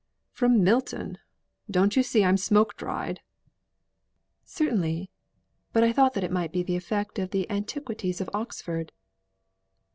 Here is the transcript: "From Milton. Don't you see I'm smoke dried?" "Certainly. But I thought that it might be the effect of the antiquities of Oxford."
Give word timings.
"From 0.31 0.63
Milton. 0.63 1.19
Don't 1.69 1.95
you 1.95 2.01
see 2.01 2.23
I'm 2.23 2.35
smoke 2.35 2.75
dried?" 2.75 3.21
"Certainly. 4.43 5.11
But 5.73 5.83
I 5.83 5.93
thought 5.93 6.13
that 6.15 6.23
it 6.23 6.31
might 6.31 6.51
be 6.51 6.63
the 6.63 6.75
effect 6.75 7.19
of 7.19 7.29
the 7.29 7.47
antiquities 7.51 8.19
of 8.19 8.27
Oxford." 8.33 8.93